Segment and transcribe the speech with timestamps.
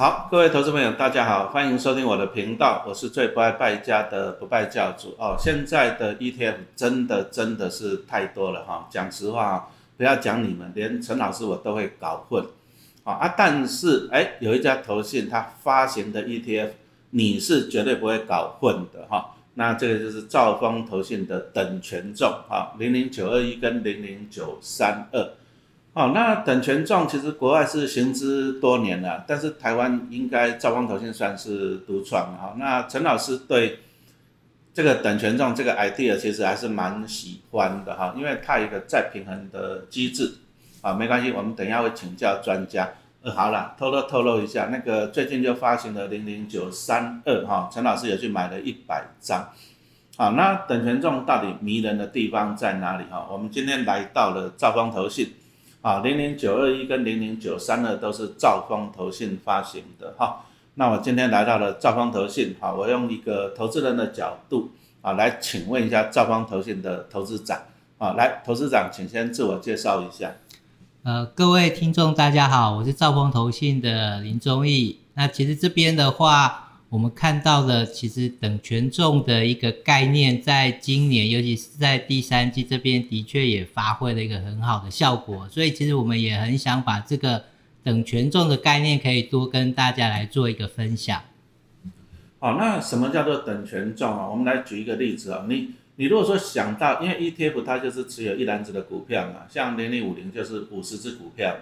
[0.00, 5.34] 好，各位投资朋友，大家好，欢迎收听我的频道，我是最不爱败家的不败教主哦。
[5.36, 12.46] 现在的 ETF 真的真的是太多了哈，讲实话啊，不要讲你们，连陈老师我都会搞混
[13.02, 13.34] 啊啊！
[13.36, 16.68] 但是哎，有一家投信它发行的 ETF，
[17.10, 19.34] 你是绝对不会搞混的哈。
[19.54, 25.28] 那这个就是兆丰投信的等权重啊，零零九二一跟零零九三二。
[25.98, 32.54] 哦，那等权重其实国外是行之多年了，但是台湾应该兆丰投信算是独创哈。
[32.56, 33.80] 那陈老师对
[34.72, 40.34] 这个等权重这个 idea 其实还是蛮喜欢的哈，因为它有一个再平衡的机制
[40.82, 42.88] 啊，没关系，我们等一下会请教专家。
[43.22, 49.48] 呃，好了，偷偷透露一下，那个最近就发行了零零九三二哈，陈老师也去买了一百张。
[50.16, 53.26] 好，那等权重到底迷人的地方在哪里哈？
[53.28, 55.32] 我们今天来到了兆丰投信。
[55.88, 60.44] 啊，零零九二一跟零零九三二都是兆丰投信发行的哈。
[60.74, 67.58] 那我今天来到了兆丰投信，好，我用一个投资人的角度啊，来请问一下兆丰投信的投资长
[67.96, 70.32] 啊，来，投资长，请先自我介绍一下。
[71.04, 74.98] 呃，各位听众大家好，我是兆丰投信的林忠义。
[75.14, 76.66] 那其实这边的话。
[76.90, 85.46] 我们看到了，其实等权重的一个概念，在今年，尤其是在第三季这边，的确也发挥了一个很好的效果。
[85.50, 87.44] 所以，其实我们也很想把这个
[87.84, 91.20] 等权重的概念，可以多跟大家来做一个分享。
[92.38, 94.26] 好，那什么叫做等权重啊？
[94.26, 101.54] 我们来举一个例子啊，你你如果说想到，因为 ETF 它就是持有一篮子的股票嘛，像零零五零就是五十只股票，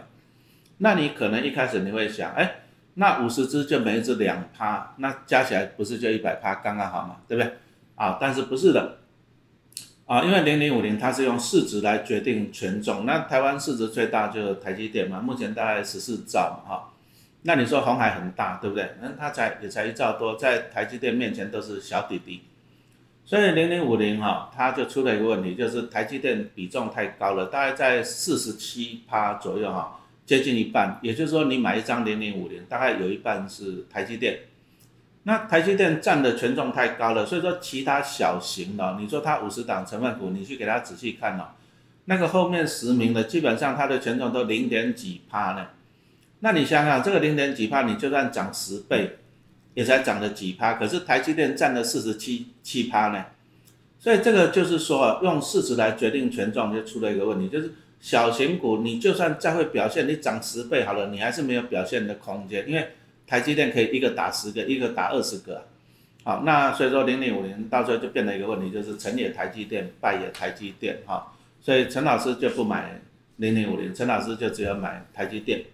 [0.78, 2.60] 那你可能一开始你会想，哎。
[2.98, 7.52] 那五十只就每一只两趴，那加起来不是就一百趴，刚刚好嘛，对不对？
[7.94, 9.00] 啊，但是不是的，
[10.06, 16.92] 啊，因为零零五零它是用市值来决定权重，那台湾市值最大就是台积电嘛，目前大概十四兆嘛，哈，
[17.42, 18.94] 那你说红海很大，对不对？
[19.02, 22.44] 那它才也才一兆多，在台积电面前都是小弟弟，
[23.26, 30.00] 所以零零五零哈，它就出了一个问题，就是台积电比重太高了，大概在四十七趴左右哈。
[30.26, 34.40] 接近一半，也就是说，你买一张零零五零，大概有一半是台积电。
[35.22, 41.50] 那台积电占的权重太高了，所以说其他小型的，你说它五十档成分股，你去给它仔细看哦，
[42.06, 45.68] 那个后面十名的，基本上它的权重都零点几趴呢。
[46.40, 49.18] 那你想想，这个零点几趴，你就算涨十倍，
[49.74, 53.26] 也才涨了几趴，可是台积电占了四十七七趴呢。
[54.00, 57.72] 所以这个就是说，用市值来决定权重，就出了一个问题，就是。
[58.06, 62.90] 小型股，你就算再会表现，你涨十倍好了，你还是没有表现的空间，因为
[63.26, 65.64] 台积电可以一个打十个，一个打二十个，
[66.22, 73.00] 好，那所以说零零五零到时候就变了一个问题，就是成也台积电，败也台积电，哈，所以陈老师就不买
[73.38, 75.64] 零零五零，陈老师就只有买台积电，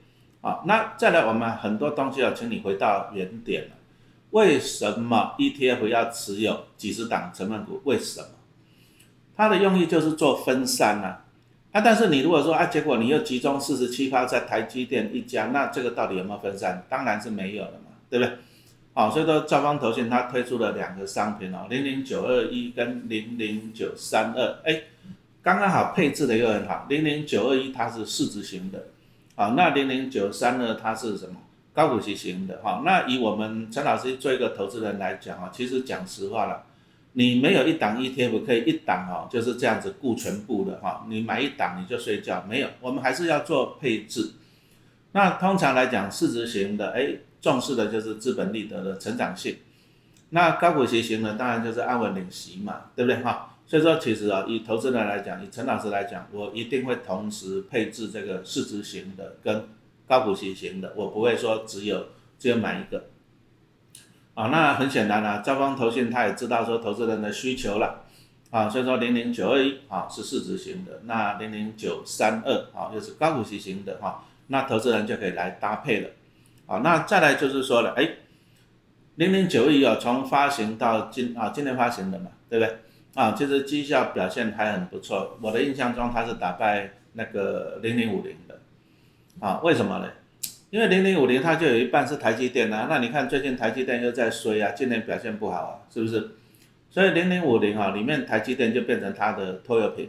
[0.41, 3.73] 好，那再来我们很多东西要请你回到原点了，
[4.31, 7.83] 为什么 ETF 要持有几十档成分股？
[7.85, 8.29] 为什么？
[9.37, 11.22] 它的用意就是做分散啊。
[11.73, 16.85] 啊，但是你如果说啊，结果你又集中四十七趴在台积电一家，那这个到底有没有分散？
[16.89, 18.35] 当然是没有了嘛，对不对？
[18.93, 24.83] 好，所以说兆方投信它推出了两个商品哦，零零九二一跟零零九三二，哎，
[25.43, 26.85] 刚刚好配置的又很好。
[26.91, 28.89] 零零九二一它是市值型的，
[29.35, 31.37] 好，那零零九三二它是什么？
[31.73, 32.83] 高股息型的，哈。
[32.85, 36.63] 那以我们陈老师做一个投资人来讲啊，其实讲实话了。
[37.15, 41.07] 你没有一档 ETF 可以一档哦，就是这样子顾全部的哈。
[41.09, 44.33] 你买一档你就睡觉，没有，我们还是要做配置。
[45.13, 47.09] 那通常来讲，市值型的，哎，
[47.41, 49.57] 重视的就是资本利得的成长性。
[50.31, 53.57] 那高股息型的，当然就是安稳领息嘛，对不对哈？
[53.67, 59.65] 所以说，其实啊，以投资人来讲，以陈老师来讲，我一定会同时配置这个市值型的跟
[60.09, 62.07] 高股息型的，我不会说只有
[62.39, 63.05] 只有买一个。
[64.35, 68.05] 啊，那很显然啦，招方投信他也知道说投资人的需求了，
[68.51, 76.09] 啊，所以说零零九二一啊是市值型的，那零零九三二啊又是高股息型的哈，那投资人就可以来搭配了，
[76.67, 78.09] 啊，那再来就是说了，哎，
[79.17, 82.79] 零零九一啊从发行到今啊今年发行的嘛，对不对？
[83.15, 88.59] 啊，其实绩效表现还很不错，我的印象中它是打败那个零零五零的，
[89.39, 90.09] 啊，为什么呢？
[90.73, 96.31] 因为零零五零它就有一半是台积电啊，那你看最近台积电又在衰啊，今年表现不好啊，是不是？
[96.89, 100.09] 所以零零五零啊里面台积电就变成它的拖油瓶，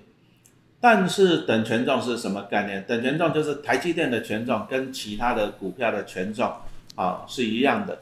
[0.80, 2.81] 但是等权重是什么概念？
[2.88, 6.50] 等权重就是台积电的权重跟其他的股票的权重
[6.95, 8.00] 啊是一样的，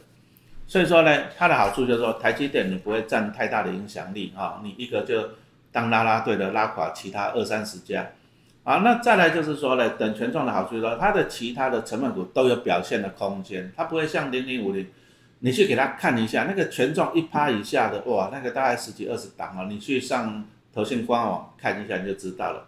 [0.68, 5.30] 所以说呢，它的好处就是说台积电你不会占太大的影响力啊，你一个就
[5.72, 8.08] 当拉拉队的拉垮其他二三十家。
[8.64, 14.86] 啊，那再来就是说呢，等权重的好处是说，它的其他的成分股都有表现的空间，它不会像零零五零，
[15.40, 22.68] 你去给它看一下那个权重一趴以下的，哇，那个大概十几二十档啊，你去上投信官网看一下你就知道了。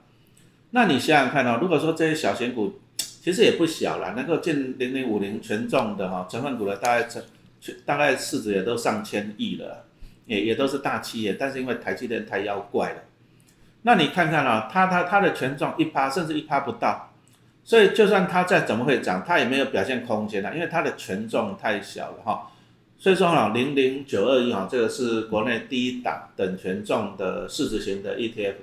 [0.72, 7.22] 那你想想看哦，如果说这些小型股其实也不小了，能够进零零五零权重的哈成分股的，大概成
[7.86, 9.86] 大概市值也都上千亿了，
[10.26, 13.00] 也也都是大企业，但是因为台积电太妖怪了。
[13.84, 17.12] 那你看看啊，它它它的权重一趴甚至一趴不到，
[17.64, 22.50] 所以就算它再怎么会涨，它也没有表现空间了，因为它的权重太小了哈。
[22.98, 28.54] 所以说啊，零零九二一哈，这个是国内第一档等权重的市值型的 ETF。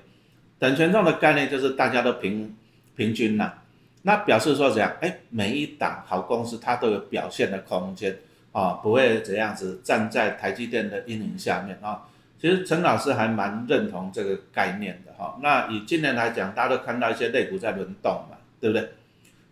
[0.58, 2.56] 等权重的概念就是大家都平
[2.96, 3.62] 平均了，
[4.02, 4.90] 那表示说怎样？
[5.00, 8.16] 哎，每一档好公司它都有表现的空间
[8.52, 12.02] 啊，不会怎样子站在台积电的阴影下面啊。
[12.40, 15.38] 其实陈老师还蛮认同这个概念的哈。
[15.42, 18.82] 那以今年来讲，大家都看到一些类股在轮动嘛，对不对？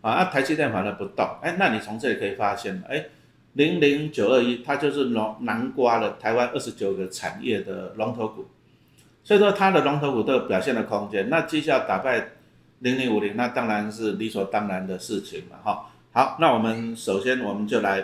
[0.01, 3.05] 啊，那台积电反而不动，哎，那你从这里可以发现，哎，
[3.53, 8.47] 零零九二一它就是龙南瓜了台湾二十九个产业的龙头股，
[9.23, 11.29] 所以说它的龙头股都有表现的空间。
[11.29, 12.29] 那绩效打败
[12.79, 15.85] 零零五零，那当然是理所当然的事情嘛，哈。
[16.11, 18.03] 好，那我们首先我们就来。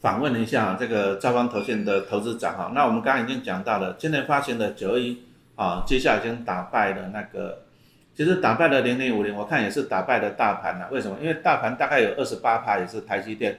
[0.00, 5.22] 访问了一下这个兆方投信的投资长哈，那我们刚刚已经讲到了，今年发行的九二一
[5.56, 7.64] 啊，接下来已经打败了那个，
[8.16, 10.88] 其实打败了零零五零，我看也是打败了大盘了。
[10.90, 11.18] 为什么？
[11.20, 13.58] 因为大盘大概有二十八趴也是台积电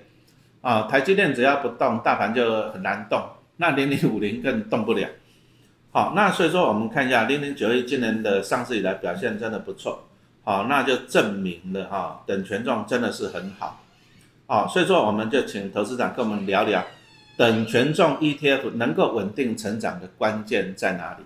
[0.62, 3.22] 啊，台积电只要不动，大盘就很难动，
[3.58, 5.08] 那零零五零更动不了。
[5.92, 10.08] 好，那所以说我们看一下零零九一今年的上市以来表现真的不错，
[10.44, 13.81] 好，那就证明了哈，等权重真的是很好。
[14.48, 16.86] 好，所以说我们就请投资长跟我们聊聊，
[17.38, 21.24] 等权重 ETF 能够稳定成长的关键在哪里？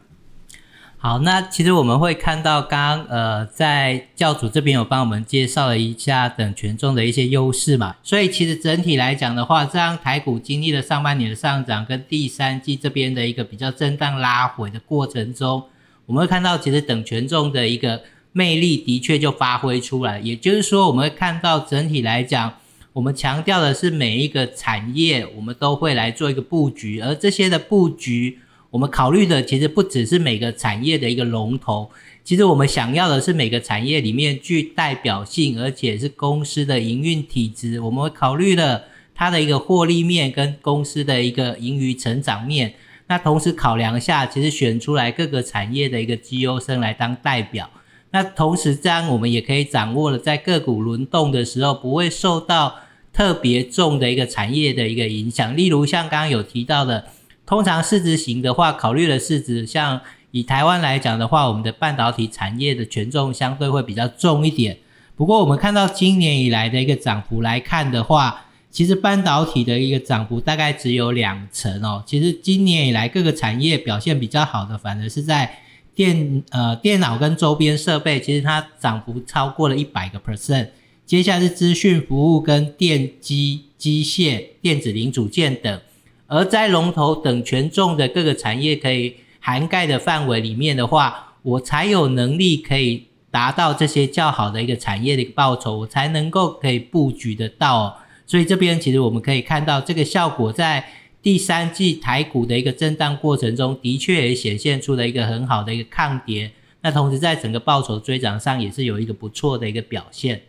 [0.97, 15.63] 好，那其实我们会看到，刚刚呃在教主这边有帮我们介绍了一下等权重的一些优势嘛，所以其实整体来讲的话，这样台股经历了上半年的上涨跟第三季这边的一个比较震荡拉回的过程中，
[16.05, 18.01] 我们会看到其实等权重的一个
[18.31, 22.53] 魅力的确就发挥出来，也就是说我们会看到整体来讲。
[22.95, 28.39] 我们强调的是每一个产业，我们都会来做一个布局，而这些的布局，
[28.69, 31.91] 我们考虑的其实不只是每个产业的一个龙头，
[32.23, 37.81] 其实我们想要的是每个产业里面具代表性，而且是公司的营运体质。
[37.81, 38.83] 我们会考虑了
[39.13, 42.75] 它的一个获利面跟公司的一个盈余成长面，
[43.07, 47.69] 那同时考量下，其实选出来各个产业的一个绩优生来当代表。
[48.11, 52.77] 那同时这样，我们也可以掌握了在个股轮动的时候，不会受到。
[53.15, 57.05] 特别重的一个产业的一个影响，例如像刚刚有提到的，
[57.45, 60.01] 通常市值型的话，考虑的市值，像
[60.31, 64.79] 以台湾来讲的话，我们的半导体产业的权重相对会比较重一点。
[65.15, 72.03] 不过我们看到今年以来的一个涨幅来看的话，其实半导体的一个涨幅大概只有两成哦。
[72.05, 75.59] 其实今年以来各个产业表现比较好的，反而是在
[75.95, 80.67] 电呃电脑跟周边设备，其实它涨幅超过了一百个 percent。
[81.05, 85.81] 接下来是资讯服务跟电机、机械、电子零组件等，
[86.25, 97.99] 而在龙头等权重的各个产业可以涵盖的范围里面的话，我才有能力可以达到这些较好的一个产业的一个报酬，我才能够可以布局得到。
[98.25, 100.83] 所以这边其实我们可以看到这个效果，在
[101.21, 106.51] 第三季台股的一个震荡过程中，的确也显现出了一个很好的一个抗跌。
[106.81, 110.41] 那同时在整个报酬追涨上也是有一个不错的一个表现。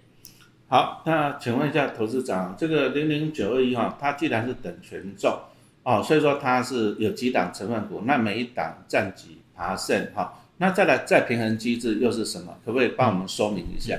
[0.69, 5.33] 好，那请问一下投资长，这个零零九二一哈，它既然是等权重
[5.85, 10.43] 哦，所以说它是有几档成分股，那每一档占几爬升哈？
[10.59, 12.53] 那再来再平衡机制又是什么？
[12.65, 13.97] 可不可以帮我们说明一下？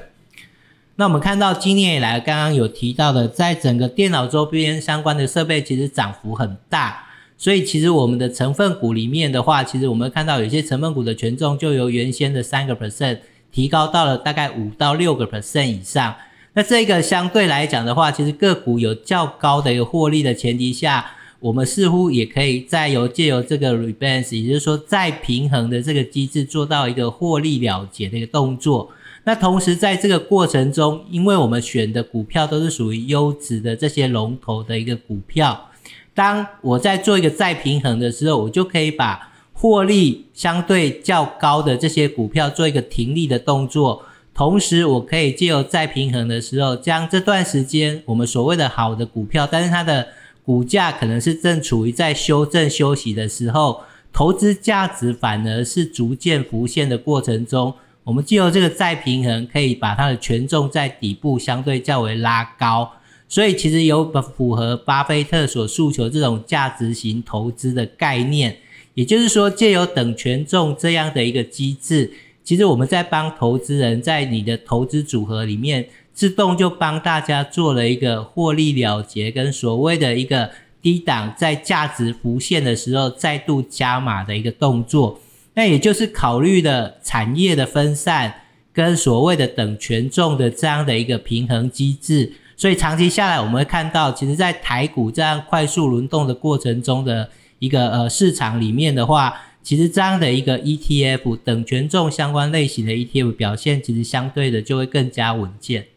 [0.97, 7.05] 那我们看到今年以来，刚刚有提到的，在整个电脑周边相关的设备，其实涨幅很大，
[7.37, 13.19] 所以其实我们的成分股里面的话，其实我们看到有些成分股的权重就由原先的三个 percent
[13.53, 16.13] 提高到了大概五到六个 percent 以上。
[16.57, 21.05] 那这个相对来讲的话，其实个股有较高的一个获利的前提下，
[21.39, 28.89] 我们似乎也可以再由借由这个 rebalance，也就是说再平衡的这个机制，做到一个获利了结的一个动作。
[29.25, 35.69] 那同时在这个过程中，因为我们选的股票都是属于优质的这些龙头的一个股票，
[36.15, 44.01] 当我在做一个再平衡的时候，我就可以把获利相对较高的这些股票做一个停利的动作。
[44.37, 50.09] 同时，我可以借由再平衡的时候，将这段时间我们所谓的好的股票，但是它的
[50.45, 53.81] 股价可能是正处于在修正休息的时候，
[54.13, 62.91] 投资价值反而是逐渐浮现的过程中，我们借由这个再平衡，可以把它的权重在底部相对较为拉高，
[63.27, 68.57] 所以其实有符合巴菲特所诉求这种价值型投资的概念，
[68.93, 72.11] 也就是说借由等权重这样的一个机制，
[72.47, 80.49] 其实我们在帮投资人在你的投资组合里面，自动就帮大家做了一个获利了结跟所谓的一个
[80.81, 85.19] 低档在价值浮现的时候再度加码的一个动作。
[85.55, 88.33] 那也就是考虑了产业的分散
[88.71, 99.33] 跟所谓的等权重的这样的一个平衡机制，所以长期下来，我们会看到，其实，在台股这样快速轮动的过程中的一个呃市场里面的话，
[99.67, 105.87] 其实这样的一个 ETF 等权重相关类型的 ETF 表现，其实相对的就会更加稳健。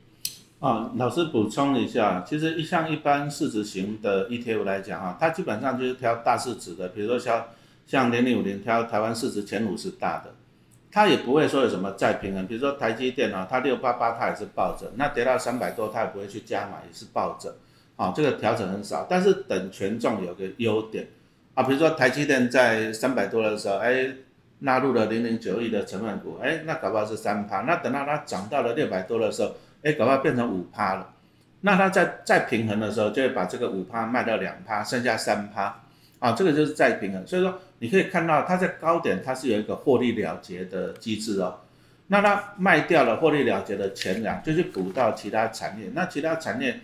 [0.59, 7.45] 啊，老师补充一下，其实一像一般市值型的 ETF 来讲啊，它基本上就是挑大市值的，比如说像。
[7.87, 10.33] 像零零五零挑台湾市值前五十大的，
[10.93, 12.47] 它也不会说有什么再平衡。
[12.47, 17.57] 比如说台积电啊，它六八八它也是抱着，那跌到三百多它也不会去加码，也是抱着。
[17.97, 19.09] 啊，这个调整很少。
[19.11, 21.09] 但是等权重有个优点
[21.55, 24.07] 啊，比如说台积电在三百多的时候，哎，
[24.61, 27.61] 纳入了零零九亿的成分股，哎，那搞不好是三趴。
[27.61, 31.13] 那等到它涨到了六百多的时候，哎，搞不好变成五趴了。
[31.63, 35.83] 那它在再平衡的时候，就会把这个五趴卖到两趴，剩下三趴。
[36.19, 37.27] 啊，这个就是再平衡。
[37.27, 37.61] 所以说。
[37.83, 41.61] 你可以看到，它在高点，它是有一个获利了结的机制哦。
[42.09, 45.91] 那它卖掉了获利了结的钱粮，就去补到其他产业。
[45.95, 46.79] 那其他产业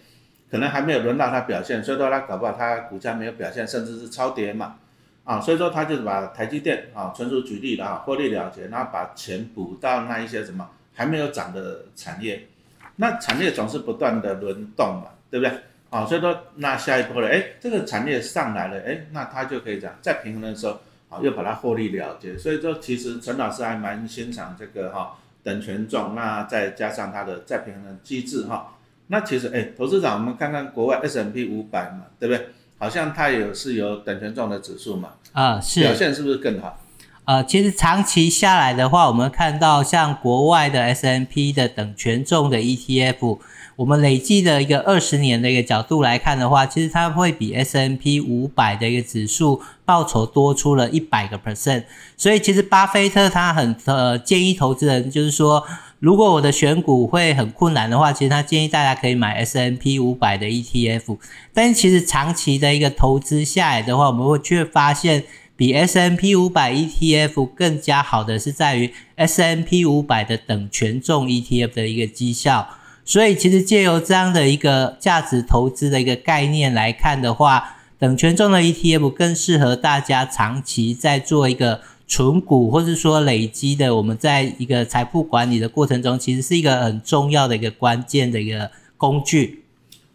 [0.50, 4.76] 可能还没有轮到它表现，所以说它搞不好它股价没有表现，甚至是超跌嘛。
[5.25, 12.47] 啊，所以说它就是把台积电啊，纯属举例的啊，获利了结，然后把钱补到那一些什么还没有涨的产业。
[12.95, 15.53] 那产业总是不断的轮动嘛，对不对？
[15.91, 22.38] 啊，所以说那下一波了，哎，这个产业上来了，哎，那它就可以讲在平衡的时候，啊，又把它获利了结。
[22.38, 28.73] 所以说其实陈老师还蛮欣赏这个哈等权重，那再加上它的再平衡机制哈。
[29.09, 32.47] 那其实哎，投资长，我们看看国外 S M P 五百嘛，对不对？
[32.79, 36.79] 好像它也是有等权重的指数嘛，啊，是表现是不是更好？
[37.25, 43.41] 呃，其实长期下来的话，我们看到像国外的 S M P 的等权重的 E T F。
[43.77, 51.85] 我们累计的一个二十年的一个角度来看的话，其实它会比 S M P 五百的一个指数报酬多出了一百个 percent。
[52.17, 55.63] 所以其实巴菲特他很呃建议投资人，就是说，
[55.99, 61.19] 如果我的选股会很困难的话，其实他建议大家可以买 S N P 五百的 E T F。
[61.55, 65.25] 但是其实长期的一个投资下来的话，我们会却发现，
[65.57, 71.75] 比 S N P 五百 E T F 更加好的是在于 S N P 五百的等权重 E T F
[71.75, 72.69] 的一个绩效。
[73.05, 83.95] 所以，其实借由这样的一个价值投资的一个概念来看的话，等权重的 ETF 更适合大家长期在做一个存股，或者说累积的。
[83.95, 89.65] 我们在一个财富管理的过程中，其实是一个很重要的一个关键的一个工具。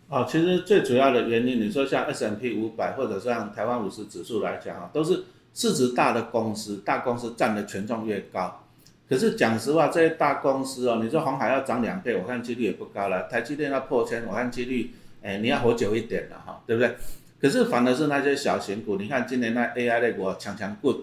[0.07, 8.63] 哦，其实最主要的原因，你说像 S&P 五百或者像台湾五十指数来讲啊，都是市值大的公司，大公司占的权重越高。
[9.07, 13.23] 可是讲实话，这些大公司哦，你说红海要涨两倍，我看几率也不高了。
[13.29, 16.95] 台积电要破千，我看几率，哎，你要活久一点了哈，对不对？
[17.41, 20.95] 可是反而是那些小型股，你看今年那 AI 类股强强棍。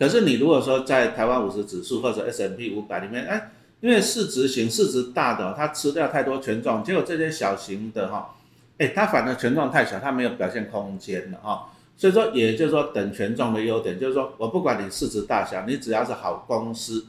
[0.00, 8.34] 可是你如果说在台湾五十指数或者 S M P 五百里面，哎，因为市值型、市值大的，它吃掉太多权重，结果这些小型的哈，
[8.78, 11.70] 哎，它反而权重太小，它没有表现空间了哈。
[11.96, 17.06] 所以说，也就是说等权重的优点，就是说我不管你市值大小，你只要是好公司。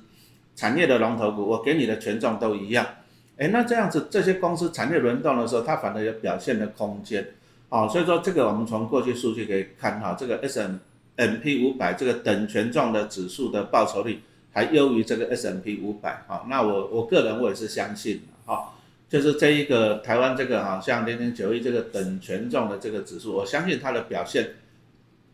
[0.53, 2.85] 产业的龙头股，我给你的权重都一样，
[3.37, 7.25] 哎，那这样子这些公司产业轮动的时候，它反而有表现的空间，
[7.69, 10.75] 哦，所以说这个我们从过去数据可以看哈，这个 S M
[11.15, 18.73] M P 五百这个等权重的指数的报酬率还优于这个 S M P 五百，哈，那我我个人我也是相信，哈，
[19.09, 24.55] 就是这一个台湾这个哈，像零零九一这个等权重的这个指数，我相信它的表现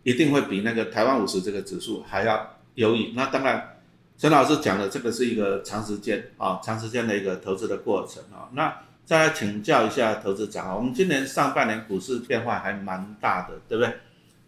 [0.03, 3.73] 一定会比那个台湾五十这个指数还要优异，那当然。
[4.19, 8.49] 陈老师讲的这个是一个长时间啊，长时间的一个投资的过程啊。
[8.53, 13.93] 那再来请教一下投资长啊，我们今年上半年股市变化还蛮大的，对不对？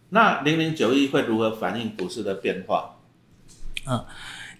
[0.09, 2.97] 那零零九一会如何反映股市的变化？
[3.87, 4.03] 嗯。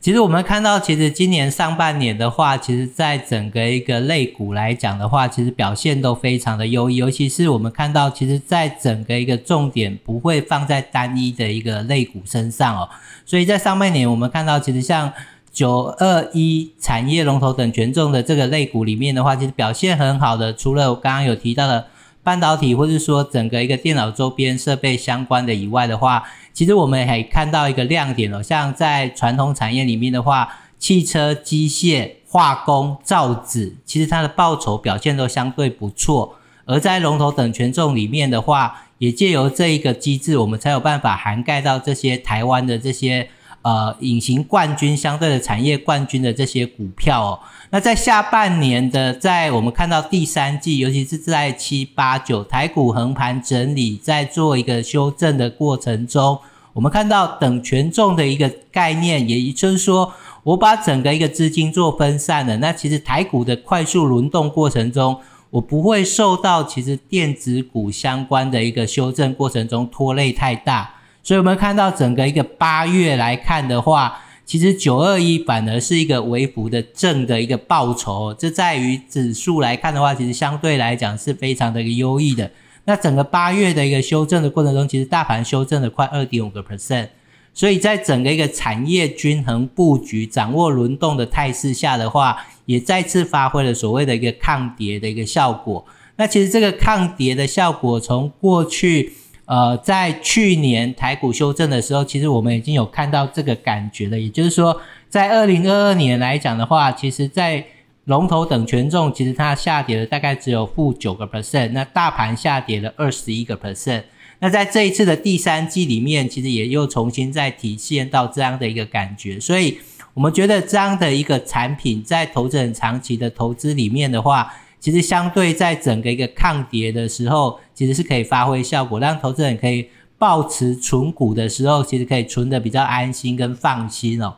[0.02, 6.96] 其实我们看到，其实今年上半年的话，其实在整个一个类股来讲的话，其实表现都非常的优异。
[6.96, 12.88] 尤其是我们看到，其实在整个一个重点不会放在单一的一个类股身上哦。
[13.26, 15.12] 所以在上半年，我们看到其实像
[15.52, 21.88] 九二一产业龙头等权重的这个类股里面的话，其实表现很好的，除了我刚刚有提到的
[22.30, 26.24] 半导体，或者说整个一个电脑周边设备相关的以外的话。
[26.54, 36.36] 其实我们还看到一个亮点哦，像在传统产业里面的话，汽车、机械、化工、造纸，其实它的报酬表现都相对不错。
[36.66, 43.30] 而在龙头等权重里面的话，也借由这一个机制，我们才有办法涵盖到这些台湾的这些
[43.62, 47.40] 呃隐形冠军、相对的产业冠军的这些股票哦。
[47.72, 56.40] 那在下半年的，在我们看到第三季，尤其是在七八九台股横盘整理，在做一个修正的过程中，
[56.74, 60.14] 我们看到等权重的一个概念，也就是说，
[60.44, 62.58] 我把整个一个资金做分散了。
[62.58, 65.20] 那其实台股的快速轮动过程中，
[65.52, 70.96] 我不会受到其实电子股相关的一个修正过程中拖累太大，
[71.30, 82.50] 所以我们看到整个一个八月来看的话，其实九二一反而是一个微幅的正的一个报酬，这在于指数来看的话，其实相对来讲是非常的一个优异的。
[82.86, 87.10] 那整个八月的一个修正的过程中，其实大盘修正了快二点五个 percent，
[87.54, 92.38] 所以在整个一个产业均衡布局、掌握轮动的态势下的话。
[92.66, 95.84] 也再次发挥了所谓的一个抗跌的一个效果。
[96.18, 99.14] 那其实这个抗跌的效果，从过去
[99.50, 104.20] 呃在去年台股修正的时候，其实我们已经有看到这个感觉了。
[104.20, 104.80] 也就是说，
[105.10, 107.66] 在二零二二年来讲的话，其实在
[108.06, 114.04] 龙头等权重，其实它下跌了大概只有负九个 percent，那大盘下跌了二十一个 percent。
[114.38, 119.80] 那在这一次的第三季里面，其实也又重新再体现到这样的一个感觉，所以。
[120.16, 134.38] 我们觉得这样的一个产品，在投资人长期的投资里面的话，其实相对在整个一个抗跌的时候，其实是可以发挥效果，让投资人可以保持存股的时候，其实可以存的比较安心跟放心哦。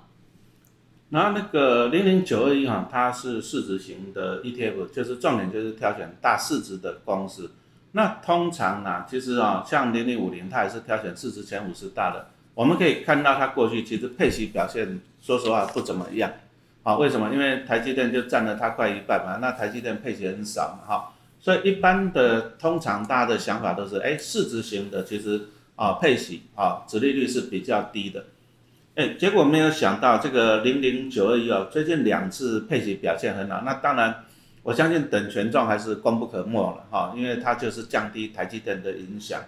[1.10, 7.52] 然后那个零零九二一哈，它是市值型的 ETF，就是重点就是挑选大市值的公司。
[7.92, 12.28] 那通常呢，其实啊，像零零五零，它也是挑选市值前五十大的。
[12.54, 16.32] 我们可以看到它过去其实配息表现，说实话不怎么样，
[16.84, 17.32] 好，为什么？
[17.32, 25.42] 因为台积电就占了它快一半嘛，那台积电配息很少嘛，哈，所以一般的通常大家的想法都是，哎，市值型的其实
[25.76, 28.26] 啊配息啊，殖利率是比较低的，
[28.96, 34.24] 哎，结果没有想到这个零零九二一哦，最近两次配息表现很好，那当然
[34.64, 39.40] 我相信等权重还是功不可没了哈，因为它就是降低台积电的影响。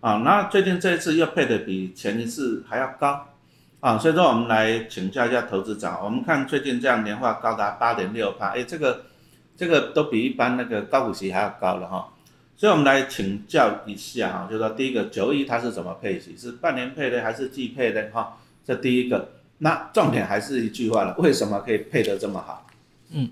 [0.00, 3.24] 啊，那最近这一次又配的比前一次还要高，
[3.82, 9.06] 啊，所以说我们来请教一下投资长，我们看最近这样年化高达八点六八，哎，这个
[9.56, 12.08] 这个都比一般那个高股息还要高了哈，
[12.56, 18.38] 所以我们来请教一下哈，就是说第一个九亿它是怎么配息，是半年配的还是季配的哈？
[18.64, 22.64] 这第一个，那重点还是一句话了，为什么可以配得这么好？
[23.10, 23.30] 嗯。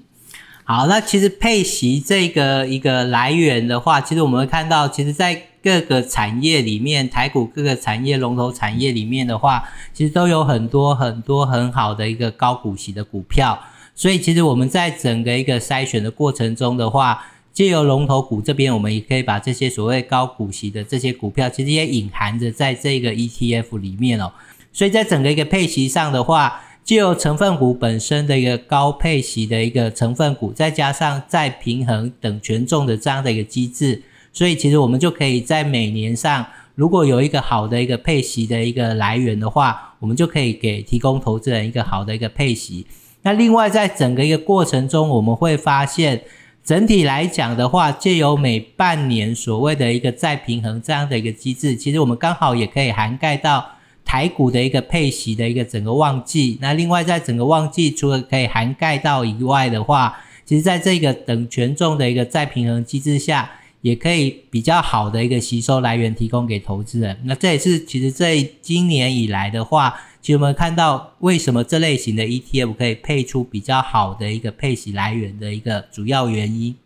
[0.65, 13.59] 好，那其实配息这个一个来源的话，其实我们会看到，其实，在各个产业里面，台股各个产业龙头产业里面的话，其实都有很多很多很好的一个高股息的股票。
[13.95, 24.33] 所以，其实我们在整个一个筛选的过程中的话，借由龙头股这边，我们也可以把这些所谓高股息的这些股票，其实也隐含着在这个 ETF 里面哦。
[24.73, 42.87] 所以在整个一个配息上的话，借由成分股本身的一个高配息的一个成分股，再加上再平衡等权重的这样的一个机制，所以其实我们就可以在每年上，如果有一个好的一个配息的一个来源的话，我们就可以给提供投资人一个好的一个配息。
[43.23, 46.23] 那另外在整个一个过程中，我们会发现
[46.65, 53.73] 整体来讲的话，借由每半年所谓的一个再平衡这样的一个机制，其实我们刚好也可以涵盖到。
[54.03, 63.49] 台股的一个配息的一个整个旺季，那另外在整个旺季除了可以涵盖到以外的话，其实在这个等权重的一个再平衡机制下，
[63.83, 67.19] 也可以比较好的一个吸收来源提供给投资人。
[67.25, 76.77] 那这也是其实这今年以来的话，其实我们看到为什么这类型的 ETF 可以配出比较好的一个配息来源的一个主要原因。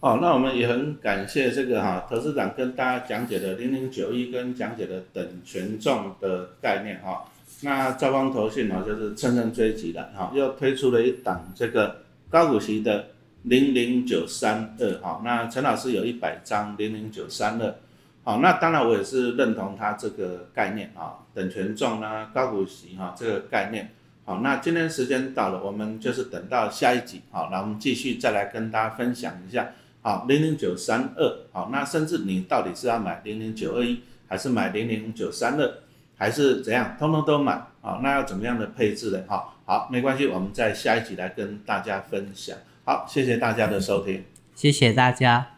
[0.00, 7.24] 哦，那我们也很感谢这个哈，投资长跟大家讲解的零零九一跟讲解的等权重的概念哈。
[7.62, 13.06] 那招方投信呢，就是乘胜追击的哈，又推出了一档这个高股息的
[13.44, 15.22] 零零九三二哈。
[15.24, 17.74] 那陈老师有一百张零零九三二，
[18.22, 23.90] 好，那当然我也是认同他这个概念啊，等权重啦，高股息哈这个概念。
[24.26, 29.68] 好，那今天时间到了，我们就是等到下一集好，那我们继续再来跟大家分享一下。
[30.00, 35.70] 好，零零九三二，好，那甚至你到底是要买零零九二一，还是买零零九三二，
[36.16, 39.22] 还是怎样，通通都买，好，那要怎么样的配置呢？
[39.28, 42.56] 好，好，没关系，我们在下一集来跟大家分享。
[42.84, 45.53] 好，谢谢大家的收听，谢谢大家。